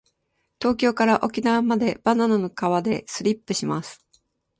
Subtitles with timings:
[0.59, 4.03] 東京から沖縄までバナナの皮でスリップします。